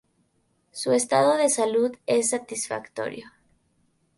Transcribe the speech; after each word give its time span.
Su 0.71 0.93
estado 0.93 1.37
de 1.37 1.47
salud 1.47 1.95
es 2.07 2.31
satisfactorio. 2.31 3.29